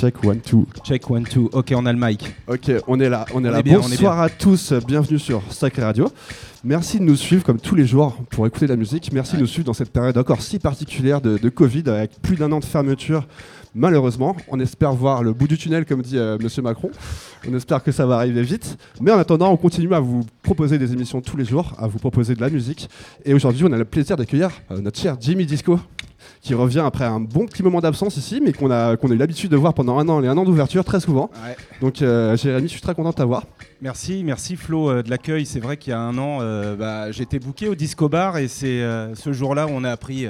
[0.00, 0.66] Check one two.
[0.82, 1.50] Check one two.
[1.52, 2.34] Ok, on a le mic.
[2.48, 3.58] Ok, on est là, on est On là.
[3.58, 6.08] est bien, on est Bonsoir à tous, bienvenue sur Sacré Radio.
[6.64, 9.12] Merci de nous suivre comme tous les jours pour écouter de la musique.
[9.12, 12.36] Merci de nous suivre dans cette période encore si particulière de, de Covid avec plus
[12.36, 13.26] d'un an de fermeture.
[13.74, 16.90] Malheureusement, on espère voir le bout du tunnel, comme dit euh, Monsieur Macron.
[17.46, 18.78] On espère que ça va arriver vite.
[19.02, 21.98] Mais en attendant, on continue à vous proposer des émissions tous les jours, à vous
[21.98, 22.88] proposer de la musique.
[23.26, 25.78] Et aujourd'hui, on a le plaisir d'accueillir euh, notre cher Jimmy Disco,
[26.40, 29.18] qui revient après un bon petit moment d'absence ici, mais qu'on a, qu'on a eu
[29.18, 31.30] l'habitude de voir pendant un an, les un an d'ouverture, très souvent.
[31.80, 33.44] Donc, euh, Jérémy, je suis très content de t'avoir.
[33.82, 35.46] Merci, merci Flo euh, de l'accueil.
[35.46, 38.46] C'est vrai qu'il y a un an, euh, bah, j'étais booké au Disco Bar et
[38.46, 40.26] c'est euh, ce jour-là où on a appris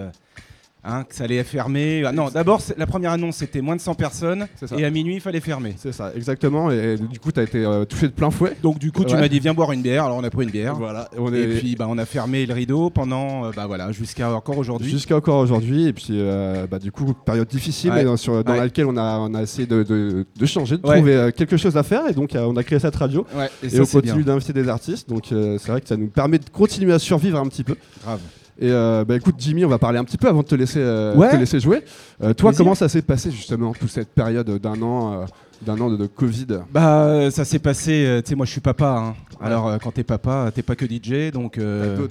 [0.84, 2.02] hein, que ça allait fermer.
[2.07, 5.21] Ah, non, d'abord, la première annonce c'était moins de 100 personnes et à minuit il
[5.21, 5.75] fallait fermer.
[5.77, 6.71] C'est ça, exactement.
[6.71, 8.57] Et du coup, tu as été euh, touché de plein fouet.
[8.63, 9.21] Donc du coup, tu Ouais.
[9.21, 10.04] m'as dit viens boire une bière.
[10.04, 10.74] Alors on a pris une bière.
[10.77, 14.32] Voilà, on Et puis bah, on a fermé le rideau pendant euh, bah, voilà jusqu'à
[14.35, 14.91] encore aujourd'hui.
[14.91, 15.87] jusqu'à encore aujourd'hui.
[15.87, 18.02] Et puis, euh, bah, du coup, période difficile Ouais.
[18.02, 18.59] et dans, sur- dans Ouais.
[18.60, 21.76] laquelle on a, on a essayé de, de- de changer, de trouver euh, quelque chose
[21.76, 22.07] à faire.
[22.09, 23.26] Et donc, on a créé cette radio.
[23.63, 25.09] Et, Et, ça on continue d'inviter des artistes.
[25.09, 27.76] Donc, c'est vrai que ça nous permet de continuer à survivre un petit peu.
[28.02, 28.21] Grave.
[28.61, 30.80] Et euh, bah, écoute, Jimmy, on va parler un petit peu avant de te laisser,
[30.80, 31.30] euh, Ouais.
[31.30, 31.83] te laisser jouer.
[32.23, 35.25] Euh, toi, comment ça s'est passé justement, toute cette période d'un an, euh,
[35.63, 36.47] d'un an de, de Covid?
[36.73, 38.21] Bah ça s'est passé.
[38.25, 38.97] tu sais moi je suis papa.
[38.99, 39.15] hein.
[39.43, 41.59] Alors quand t'es papa, t'es pas que DJ donc.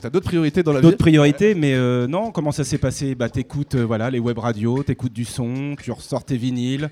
[0.01, 0.85] T'as d'autres- priorités dans la vie?
[0.87, 1.75] D'autres priorités, mais
[2.07, 3.13] non, comment ça s'est passé?
[3.13, 6.89] Bah t'écoutes voilà, les web radios, t'écoutes du son, tu ressors tes vinyles,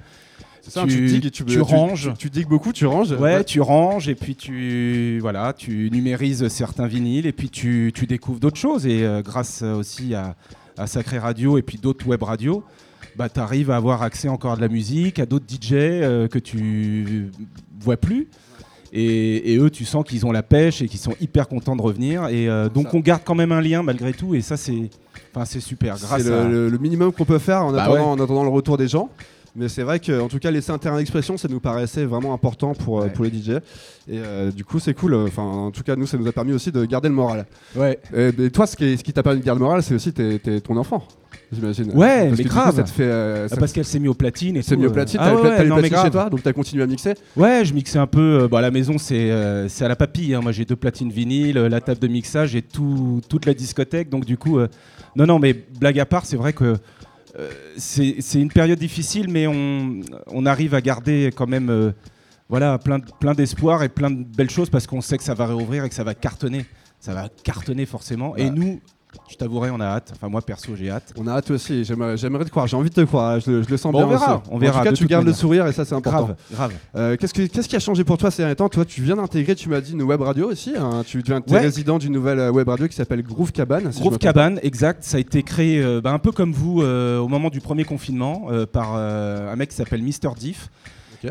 [0.69, 2.11] ça, tu- tu, digues, tu, tu ranges.
[2.13, 3.11] Tu, tu digues beaucoup, tu ranges.
[3.13, 8.05] ouais, tu ranges et puis tu voilà, tu numérises certains vinyles et puis tu, tu
[8.07, 10.35] découvres d'autres choses et euh, grâce aussi à,
[10.77, 12.63] à Sacré Radio et puis d'autres web radios,
[13.15, 16.27] bah tu arrives à avoir accès encore à de la musique, à d'autres DJ euh,
[16.27, 17.29] que tu
[17.79, 18.27] vois plus.
[18.93, 21.81] Et, et eux, tu sens qu'ils ont la pêche et qu'ils sont hyper contents de
[21.81, 22.27] revenir.
[22.29, 22.91] Et euh, donc, Ça.
[22.95, 24.33] on garde quand même un lien malgré tout.
[24.33, 24.89] Et ça, c'est,
[25.35, 25.97] enfin, c'est super.
[25.97, 28.01] Grâce C'est le, minimum qu'on peut faire en, Bah attendant, ouais.
[28.01, 29.09] en attendant le retour des gens.
[29.57, 32.73] Mais c'est vrai qu'en tout cas, laisser un terrain d'expression, ça nous paraissait vraiment important
[32.75, 33.09] pour, euh, Ouais.
[33.09, 33.49] pour les DJ.
[33.49, 35.15] Et euh, du coup, c'est cool.
[35.15, 37.45] Enfin, en tout cas, nous, ça nous a permis aussi de garder le moral.
[37.75, 37.99] Ouais.
[38.15, 40.13] Et, et toi, ce qui, ce qui t'a permis de garder le moral, c'est aussi
[40.13, 41.03] tes- tes- ton enfant,
[41.51, 41.89] j'imagine.
[41.95, 42.75] Ouais, Parce mais que du coup, grave.
[42.75, 43.03] ça te fait.
[43.03, 45.35] euh, Ah, parce qu'elle s'est mis au platine et c'est mis au platine, Ah t'as
[45.41, 46.11] ouais, mais platine chez grave.
[46.11, 47.15] toi, donc t'as continué à mixer.
[47.35, 48.41] Ouais, je mixais un peu.
[48.43, 50.35] euh, bon, à la maison, c'est euh, à la papille.
[50.35, 50.41] hein.
[50.41, 54.09] Moi, j'ai deux platines vinyles, la table de mixage et tout, toute la discothèque.
[54.09, 54.59] Donc, du coup,
[55.15, 56.75] non, non, mais blague à part, c'est vrai que
[57.77, 61.91] c'est c'est une période difficile, mais on, on arrive à garder quand même euh,
[62.49, 65.83] voilà, plein d'espoir et plein de belles choses parce qu'on sait que ça va réouvrir
[65.83, 66.65] et que ça va cartonner.
[66.99, 68.35] Ça va cartonner forcément.
[68.37, 68.55] Et Bah.
[68.55, 68.81] nous,
[69.29, 70.11] je t'avouerai, on a hâte.
[70.15, 71.13] Enfin, moi, perso, j'ai hâte.
[71.17, 73.63] On a hâte aussi, j'aimerais j'aimerais te croire, j'ai envie de te croire, je, le-
[73.63, 74.43] je le sens Bon, bien on verra, aussi.
[74.51, 76.25] on verra, En tout cas, de tu gardes le sourire et ça c'est important.
[76.25, 76.73] Grave, grave.
[76.95, 78.69] Euh, Qu'est-ce que- qu'est-ce qui a changé pour toi ces derniers temps?
[78.69, 80.73] Toi, tu viens d'intégrer, tu m'as dit, une web radio aussi.
[80.77, 81.03] hein.
[81.05, 81.59] Tu deviens Ouais.
[81.59, 83.91] résident d'une nouvelle euh, web radio qui s'appelle Groove Cabane.
[83.91, 85.03] si Groove Cabane, exact.
[85.03, 87.85] Ça a été créé euh, bah, un peu comme vous euh, au moment du premier
[87.85, 90.69] confinement par un mec qui s'appelle Mister Diff.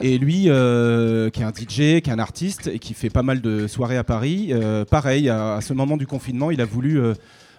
[0.02, 3.22] Et lui, euh, qui est un DJ, qui est un artiste et qui fait pas
[3.22, 6.64] mal de soirées à Paris, euh, pareil, à, à ce moment du confinement, il a
[6.64, 7.14] voulu euh,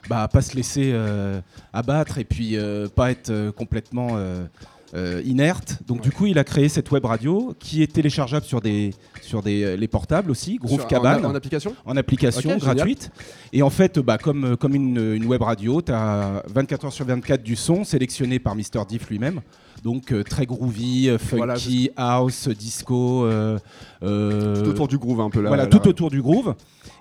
[0.10, 1.40] bah, pas se laisser euh,
[1.74, 5.80] abattre et puis euh, pas être euh, complètement euh, inerte.
[5.86, 9.42] Donc du coup, il a créé cette web radio qui est téléchargeable sur des sur
[9.44, 10.56] des les portables aussi.
[10.56, 11.76] Groove Sur- Cabane En, en application?
[11.86, 12.76] En application génial.
[12.78, 13.12] gratuite.
[13.52, 17.06] Et en fait, bah, comme, comme une, une web radio, tu as 24 heures sur
[17.06, 18.86] 24 du son sélectionné par Mr.
[18.88, 19.42] Diff lui-même.
[19.84, 23.26] Donc euh, très groovy, euh, Voilà, funky, house, disco.
[23.26, 23.60] euh,
[24.02, 25.50] Tout autour du groove un peu là.
[25.50, 25.90] voilà, là, tout là.
[25.90, 26.56] autour du groove.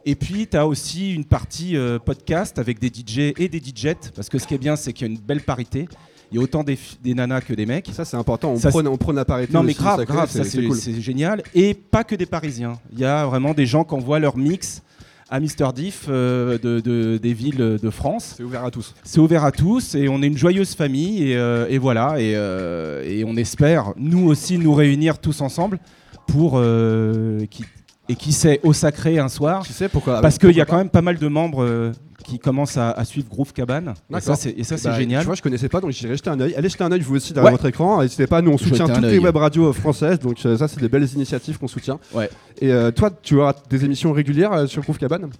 [0.08, 4.12] Et puis, tu as aussi une partie euh, podcast avec des DJ et des DJettes.
[4.14, 5.88] Parce que ce qui est bien, c'est qu'il y a une belle parité.
[6.30, 7.90] Il y a autant des, nanas que des mecs.
[7.92, 9.52] Ça c'est important, on Ça, prône, on prône la parité.
[9.52, 10.76] Non mais aussi, grave, grave, ça c'est cool.
[11.00, 11.42] génial.
[11.54, 12.74] Et pas que des Parisiens.
[12.92, 14.82] Il y a vraiment des gens qui envoient leur mix
[15.28, 18.34] à Mister Diff euh, de, de- des villes de France.
[18.36, 18.94] C'est ouvert à tous.
[19.04, 22.32] C'est ouvert à tous et on est une joyeuse famille et, euh, et voilà et,
[22.34, 25.78] euh, et on espère nous aussi nous réunir tous ensemble
[26.26, 27.64] pour euh, qui,
[28.08, 30.76] et qui sait au sacré un soir Tu sais pourquoi parce qu'il y a quand
[30.76, 31.92] même pas mal de membres euh,
[32.24, 34.36] qui commencent à, à suivre Groove Cabane et D'accord.
[34.36, 35.20] ça c'est et ça, c'est Bah, génial.
[35.22, 36.54] Tu vois, je connaissais pas, donc j'irai jeter un œil.
[36.56, 37.52] Allez jeter un œil vous aussi derrière Ouais.
[37.52, 38.02] votre écran.
[38.02, 40.88] N'hésitez pas, nous on soutient toutes les web radios françaises, donc euh, ça c'est des
[40.88, 41.98] belles initiatives qu'on soutient.
[42.14, 42.28] Ouais.
[42.60, 45.30] Et euh, toi, tu auras des émissions régulières euh, sur Groove Cabane?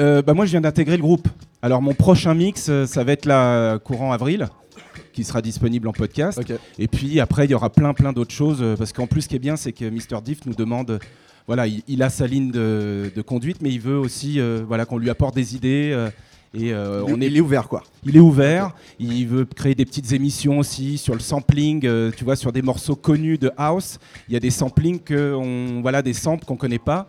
[0.00, 1.28] Euh, bah moi, je viens d'intégrer le groupe.
[1.60, 4.48] Alors, mon prochain mix, ça va être là, courant avril,
[5.12, 6.40] qui sera disponible en podcast.
[6.78, 8.64] Et puis après, il y aura plein, plein d'autres choses.
[8.78, 10.22] Parce qu'en plus, ce qui est bien, c'est que Mr.
[10.24, 10.98] Diff nous demande.
[11.46, 14.84] Voilà, il, il a sa ligne de, de conduite, mais il veut aussi euh, voilà,
[14.84, 15.90] qu'on lui apporte des idées.
[15.92, 16.10] euh,
[16.54, 17.82] et euh, on est, Il est ouvert quoi.
[18.04, 18.74] il est ouvert.
[18.98, 21.86] Il veut créer des petites émissions aussi sur le sampling.
[21.86, 23.98] euh, tu vois, sur des morceaux connus de house,
[24.28, 27.08] il y a des samplings que on, voilà, des samples qu'on connaît pas.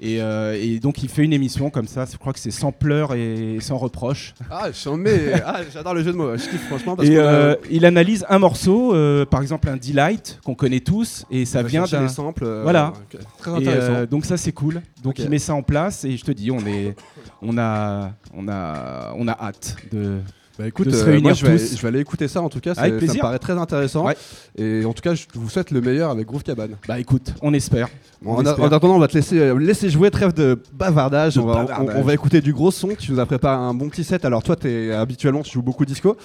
[0.00, 2.70] Et, euh, et donc il fait une émission comme ça, je crois que c'est sans
[2.70, 4.32] pleurs et sans reproches.
[4.48, 5.32] Ah, j'en mets.
[5.44, 6.36] Ah, j'adore le jeu de mots.
[6.36, 6.94] Je kiffe franchement.
[6.94, 10.78] Parce Et a- euh, il analyse un morceau, euh, par exemple un Delight qu'on connaît
[10.80, 12.06] tous, et ça vient d'un.
[12.42, 12.92] euh, Voilà.
[13.38, 13.92] Très Et, intéressant.
[13.92, 14.82] euh, donc ça c'est cool.
[15.02, 16.94] Donc il met ça en place et je te dis on est,
[17.42, 20.18] on a, on a, on a hâte de.
[20.58, 21.76] Bah écoute, de euh, moi je vais, tous.
[21.76, 24.04] je vais aller écouter ça en tout cas, Avec ça me paraît très intéressant.
[24.06, 24.16] Ouais.
[24.56, 26.72] Et en tout cas, je vous souhaite le meilleur avec Groove Cabane.
[26.88, 27.88] Bah écoute, on espère.
[28.20, 28.64] Bon, On en, a- espère.
[28.64, 31.36] en attendant, on va te laisser, euh, laisser jouer, trêve de bavardage.
[31.36, 31.96] De on, va, on- bavardage.
[31.96, 32.88] on va écouter du gros son.
[32.98, 34.24] Tu nous as préparé un bon petit set.
[34.24, 36.16] Alors toi, es, habituellement, tu joues beaucoup disco.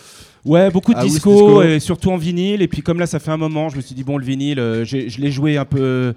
[0.44, 1.62] Ouais, beaucoup de House, disco, disco.
[1.62, 2.64] et surtout en vinyle.
[2.64, 4.60] Et puis comme là, ça fait un moment, je me suis dit bon, le vinyle,
[4.60, 6.14] euh, je l'ai joué un peu,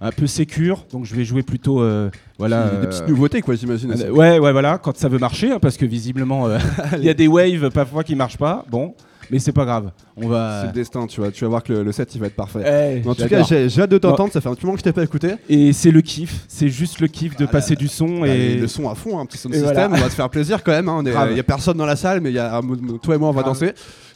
[0.00, 2.08] un peu sécure, donc je vais jouer plutôt, euh,
[2.38, 2.68] voilà.
[2.68, 3.92] Des euh, petites nouveautés, quoi, j'imagine.
[3.92, 6.58] euh, ouais, ouais, voilà, quand ça veut marcher, hein, parce que visiblement, euh,
[6.98, 8.64] il y a des waves parfois qui marchent pas.
[8.70, 8.94] Bon,
[9.30, 9.90] mais c'est pas grave.
[10.16, 10.64] On C'est va.
[10.66, 11.30] le destin, tu vois.
[11.32, 13.00] Tu vas voir que le, le set, il va être parfait.
[13.04, 14.32] Eh, en tout cas, j'ai hâte de t'entendre.
[14.32, 15.32] Ça fait un petit moment que je t'ai pas écouté.
[15.48, 18.56] et c'est le kiff, c'est juste le kiff de Ah, passer du son Allez, et
[18.56, 19.74] le son à fond, un petit sound Et system.
[19.74, 19.94] voilà.
[19.94, 20.88] On va se faire plaisir quand même.
[20.88, 21.02] hein.
[21.04, 21.36] Il Grave.
[21.36, 22.60] y a personne dans la salle, mais y a
[23.02, 23.54] toi et moi, on va Grave.
[23.54, 23.72] danser.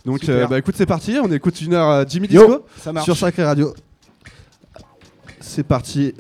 [0.06, 1.16] Donc, euh, bah écoute, c'est parti.
[1.22, 2.64] On écoute une heure euh, Jimmy Yo, Disco.
[2.78, 3.04] ça marche.
[3.04, 3.74] sur Sacré Radio.
[5.54, 6.14] C'est parti.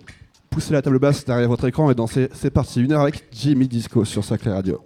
[0.50, 2.28] Poussez la table basse derrière votre écran et dansez.
[2.34, 2.82] C'est parti.
[2.82, 4.84] Une heure avec Jimmy Disco sur Sacré Radio.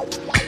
[0.00, 0.39] Bye.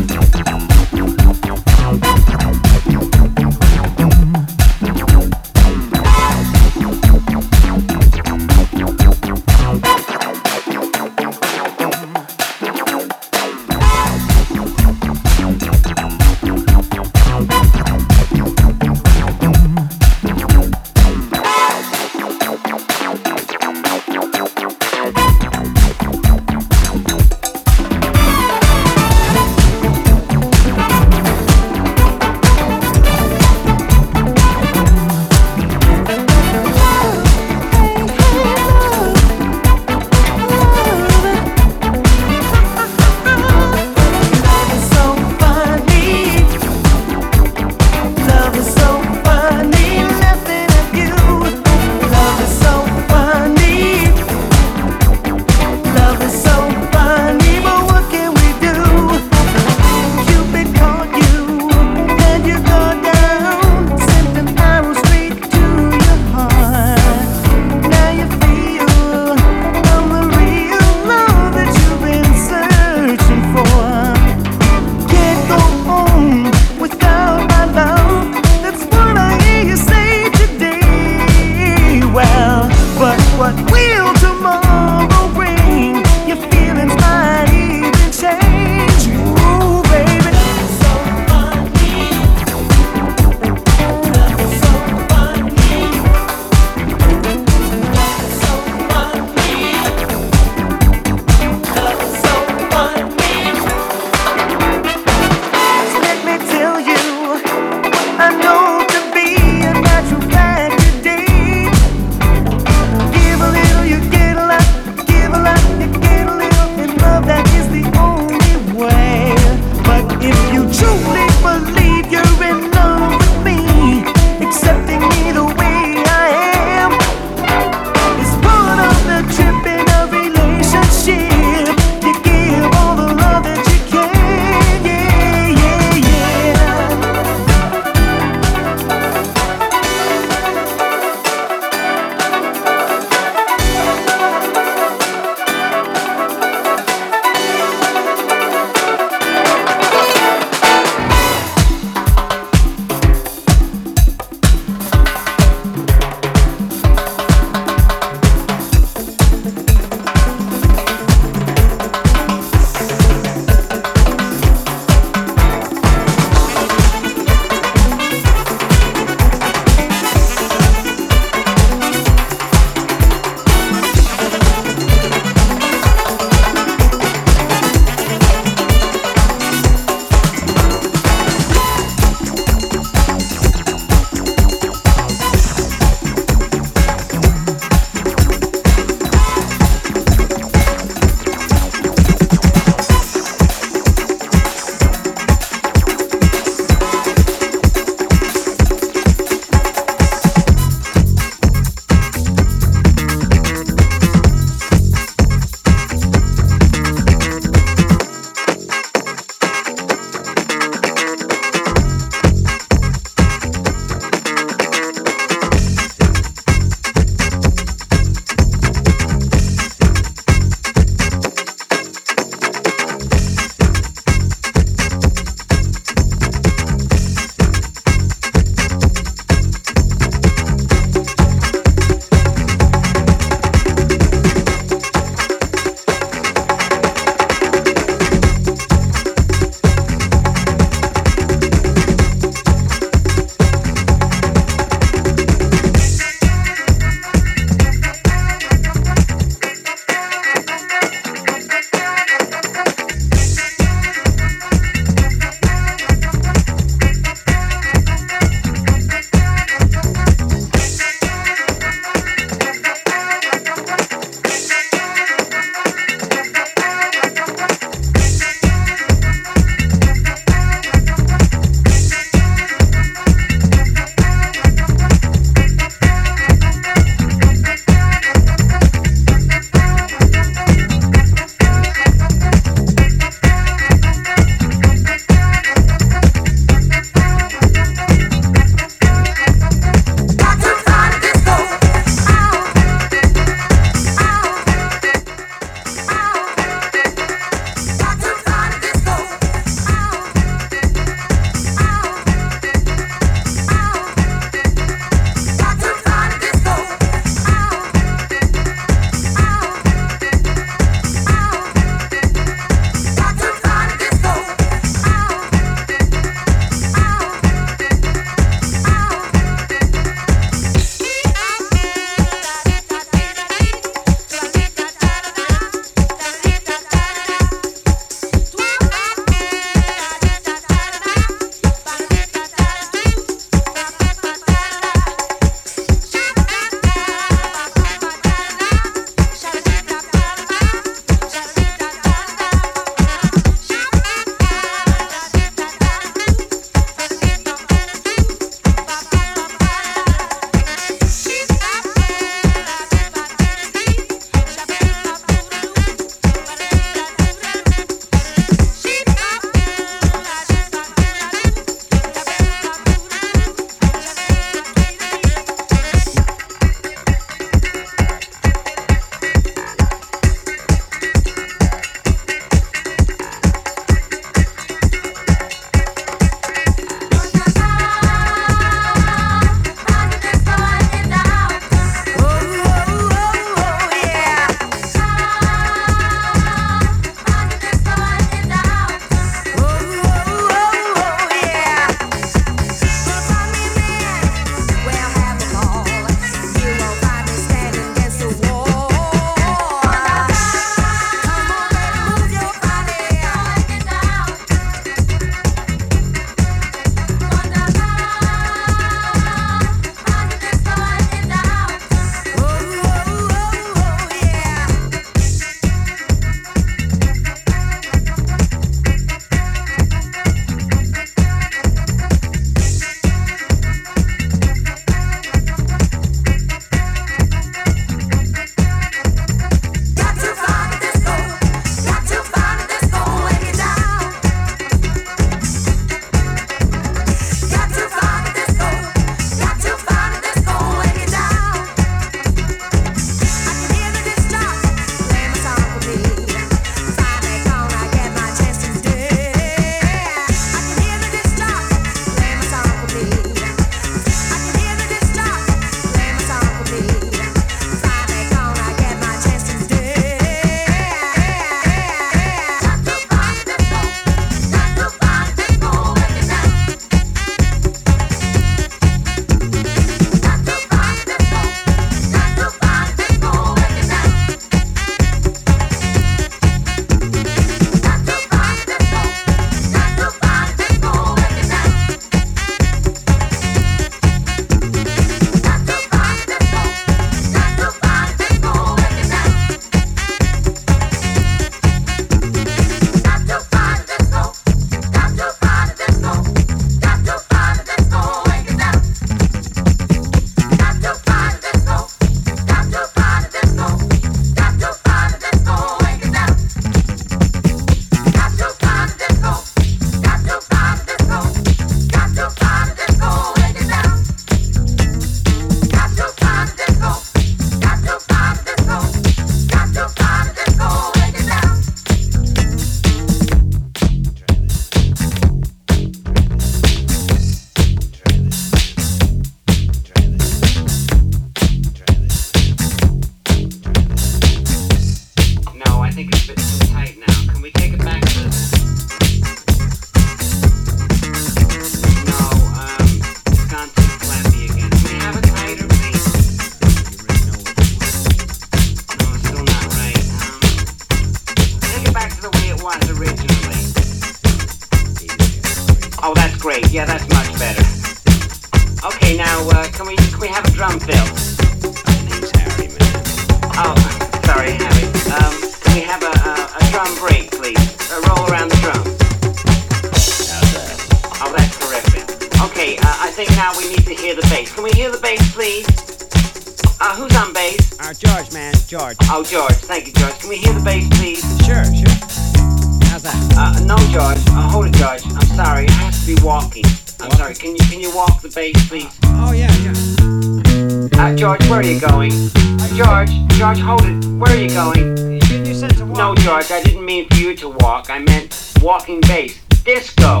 [598.64, 599.20] Walking bass.
[599.44, 600.00] Disco.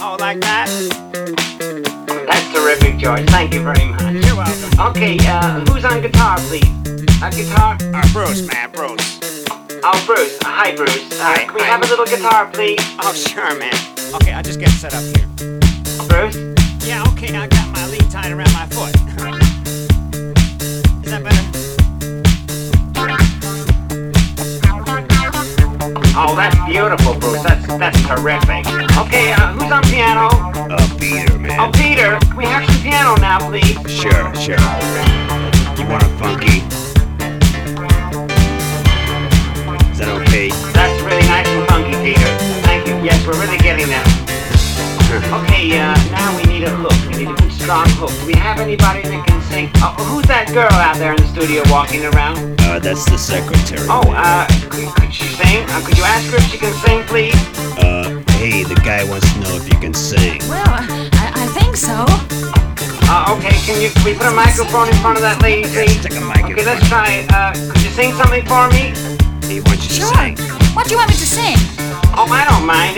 [0.00, 0.66] Oh, like that?
[2.26, 3.24] That's terrific, George.
[3.30, 4.24] Thank you very much.
[4.26, 4.80] You're welcome.
[4.90, 6.66] Okay, uh, who's on guitar, please?
[7.22, 7.76] A guitar?
[7.94, 9.20] Uh, Bruce, man, Bruce.
[9.84, 10.36] Oh, Bruce.
[10.42, 11.12] Uh, hi, Bruce.
[11.12, 11.66] Uh, Hi, can we hi.
[11.66, 12.80] have a little guitar, please?
[12.98, 13.74] Oh, sure, man.
[14.16, 15.28] Okay, I'll just get set up here.
[16.08, 16.36] Bruce?
[16.84, 19.07] Yeah, okay, I got my lead tied around my foot.
[26.20, 27.44] Oh, that's beautiful, Bruce.
[27.44, 28.66] That's that's terrific.
[28.98, 30.28] Okay, uh, who's on piano?
[30.68, 31.60] Oh, Peter, man.
[31.60, 31.70] Oh.
[31.72, 32.18] Peter.
[32.18, 33.78] Can we have some piano now, please?
[33.88, 34.58] Sure, sure.
[35.78, 36.58] You want a funky?
[39.92, 40.50] Is that okay?
[40.74, 42.30] That's really nice and funky, Peter.
[42.66, 42.96] Thank you.
[42.96, 44.17] Yes, we're really getting that.
[45.08, 46.92] Okay, uh, now we need a hook.
[47.08, 48.12] We need a good strong hook.
[48.20, 49.70] Do we have anybody that can sing?
[49.80, 52.36] Oh, who's that girl out there in the studio walking around?
[52.68, 53.80] Uh, that's the secretary.
[53.88, 55.64] Oh, uh, could, could she sing?
[55.72, 57.32] Uh, could you ask her if she can sing, please?
[57.80, 60.44] Uh, hey, the guy wants to know if you can sing.
[60.44, 61.08] Well, I,
[61.40, 62.04] I think so.
[63.08, 65.88] Uh, okay, can you, can we put a microphone in front of that lady, Okay,
[65.88, 66.04] please?
[66.04, 67.08] stick a mic in Okay, let's front.
[67.08, 67.32] try it.
[67.32, 68.92] Uh, could you sing something for me?
[69.48, 70.12] He wants you Sure.
[70.12, 70.36] to sing.
[70.76, 71.56] What do you want me to sing?
[72.12, 72.97] Oh, I don't mind.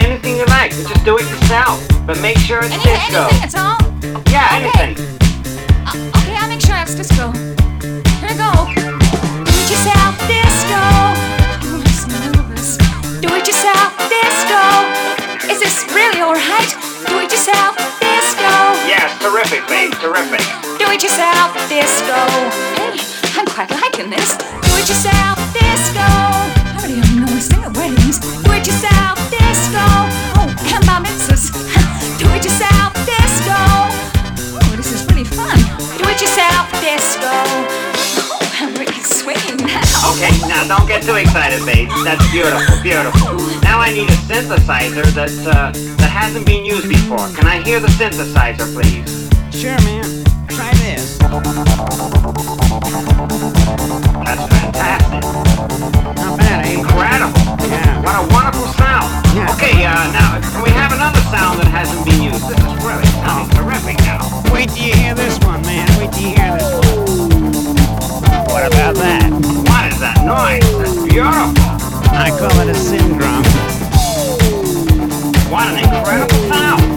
[0.70, 0.82] Like.
[0.84, 1.80] But just do it yourself.
[2.06, 3.22] But make sure it's Any, disco.
[3.26, 3.78] anything at all?
[4.30, 4.94] Yeah, Okay.
[4.94, 5.18] anything.
[5.86, 7.32] Uh, okay, I'll make sure it's disco.
[8.20, 8.50] Here we go.
[8.74, 10.80] Do it yourself, disco.
[10.80, 12.76] I'm so nervous.
[13.20, 14.60] Do it yourself, disco.
[15.50, 16.70] Is this really alright?
[17.06, 18.52] Do it yourself, disco.
[18.86, 19.92] Yes, terrific, babe.
[20.00, 20.42] Terrific.
[20.78, 22.18] Do it yourself, disco.
[22.78, 22.94] Hey,
[23.38, 24.36] I'm quite liking this.
[24.38, 26.06] Do it yourself, disco.
[26.06, 28.18] I already have no sing at weddings.
[28.18, 28.50] Do
[36.80, 37.30] disco.
[38.32, 39.84] Oh, I'm really swinging now.
[40.16, 41.88] Okay, now don't get too excited, babe.
[42.04, 43.36] That's beautiful, beautiful.
[43.60, 47.28] Now I need a synthesizer that uh, that hasn't been used before.
[47.36, 49.19] Can I hear the synthesizer, please?
[49.50, 50.04] Sure, man.
[50.48, 51.18] Try this.
[51.18, 51.34] That's
[54.48, 55.22] fantastic.
[56.16, 56.78] Not bad, eh?
[56.78, 57.34] Incredible.
[57.68, 58.00] Yeah.
[58.00, 59.10] What a wonderful sound.
[59.34, 59.52] Yeah.
[59.54, 62.48] Okay, uh, now can we have another sound that hasn't been used?
[62.48, 64.22] This is really sounding terrific now.
[64.54, 65.86] Wait till you hear this one, man.
[65.98, 67.06] Wait till you hear this one.
[68.48, 69.30] What about that?
[69.68, 70.64] What is that noise?
[70.78, 71.52] That's beautiful.
[72.16, 73.44] I call it a syndrome.
[75.50, 76.89] What an incredible sound.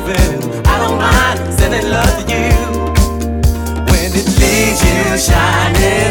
[0.00, 0.66] moving.
[0.66, 2.50] I don't mind sending love to you
[3.90, 6.09] when it leaves you shining.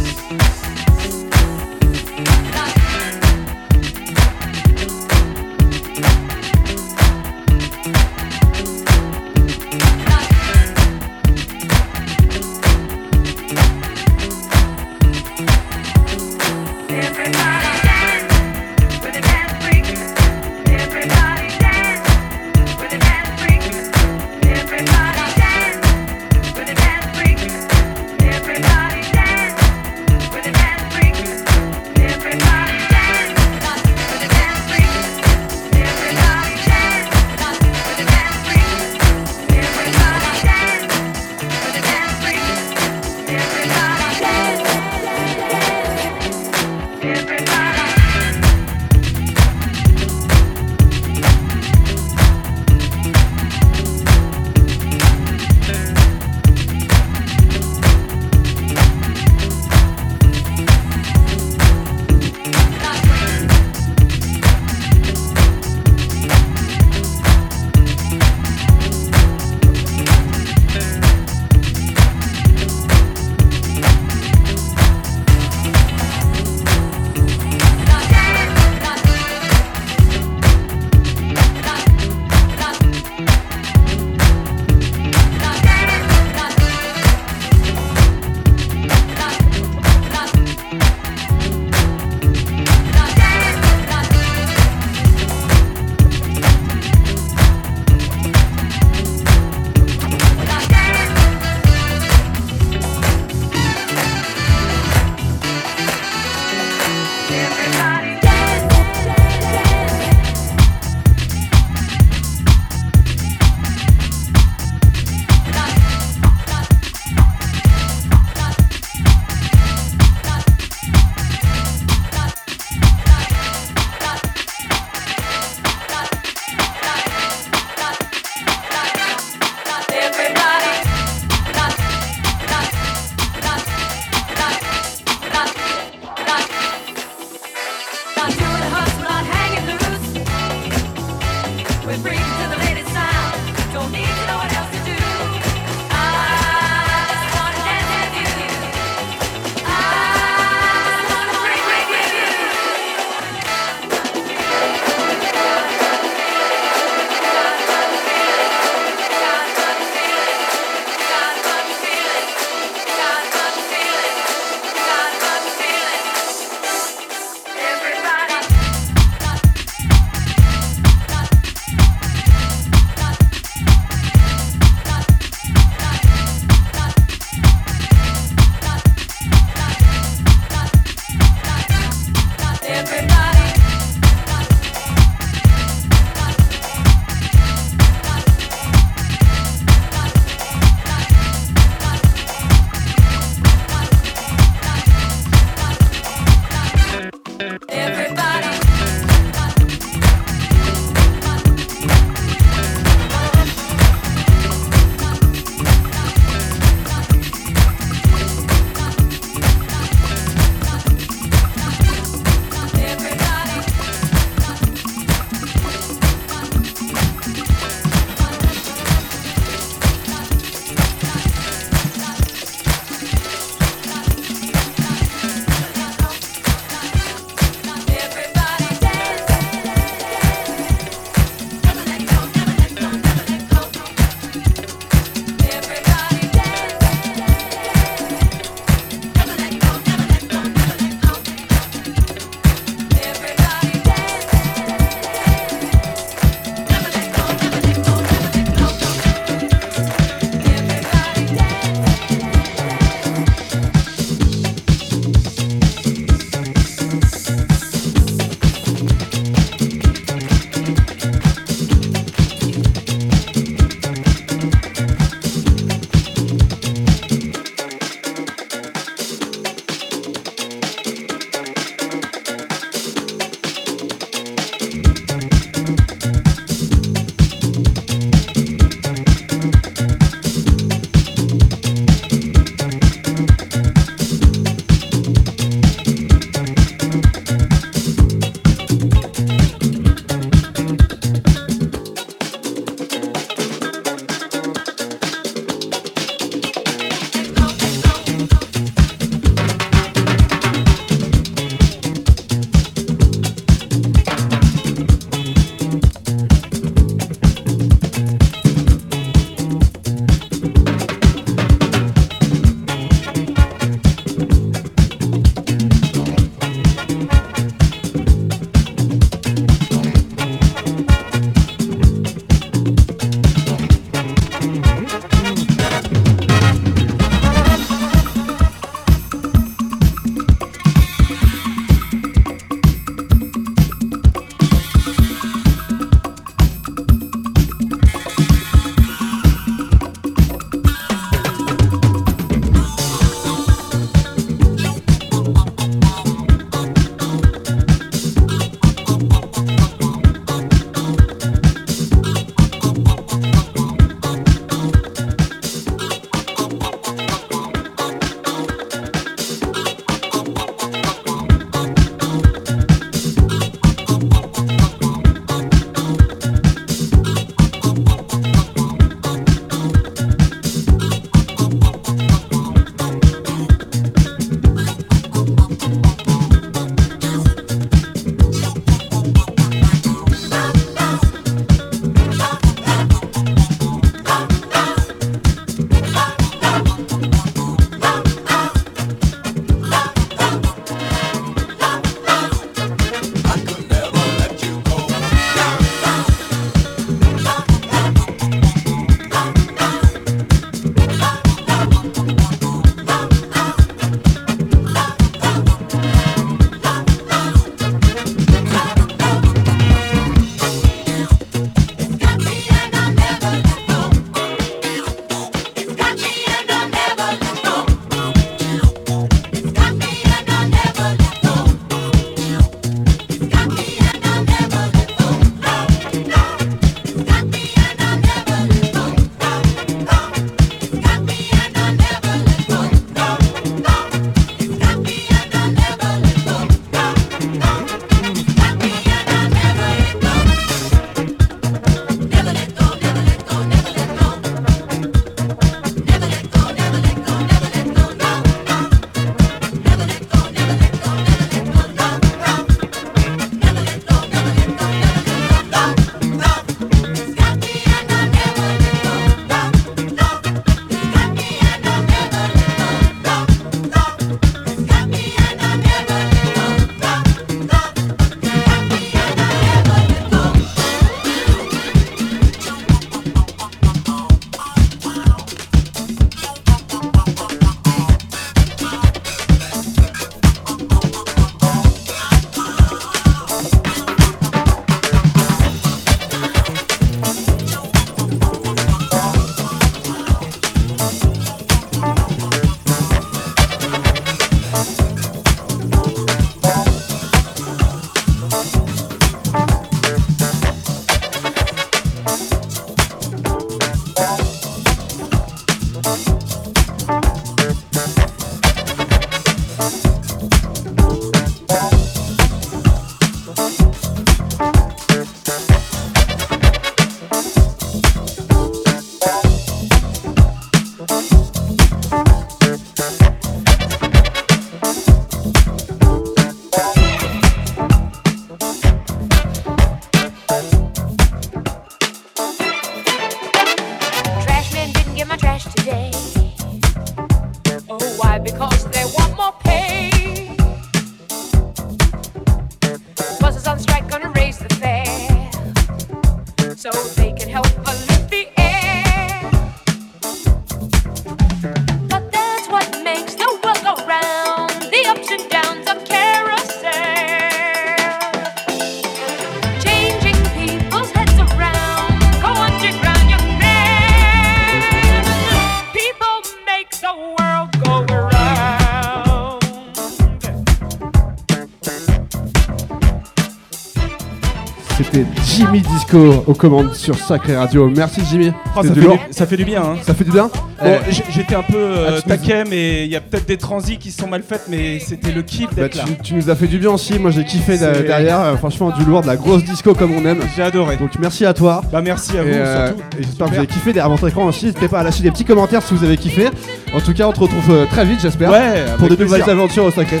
[575.94, 577.68] Aux commandes sur Sacré Radio.
[577.74, 578.32] Merci Jimmy.
[578.56, 579.62] Oh, ça, fait du, ça fait du bien.
[579.62, 579.76] Hein.
[579.82, 580.30] Ça fait du bien
[580.62, 580.78] Bon,
[581.10, 583.90] j'étais un peu euh, Ah, nous- taquet, mais il y a peut-être des transis qui
[583.90, 585.84] sont mal faites, mais c'était le kiff bah, d'être là.
[585.86, 586.98] tu, tu nous as fait du bien aussi.
[586.98, 588.20] Moi j'ai kiffé derrière.
[588.20, 590.20] Euh, franchement, du lourd, de la grosse disco comme on aime.
[590.36, 590.76] J'ai adoré.
[590.76, 591.62] Donc merci à toi.
[591.72, 592.82] Bah merci à vous Et, euh, surtout.
[592.98, 594.46] et j'espère que vous avez kiffé derrière votre écran aussi.
[594.46, 596.28] N'hésitez pas à lâcher des petits commentaires si vous avez kiffé.
[596.74, 599.64] En tout cas, on te retrouve euh, très vite, j'espère, Ouais, pour de nouvelles aventures
[599.64, 600.00] au Sacré.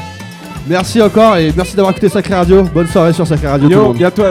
[0.68, 2.62] Merci encore et merci d'avoir écouté Sacré Radio.
[2.62, 4.22] Bonne soirée sur Sacré Radio tout le Yo, bientôt.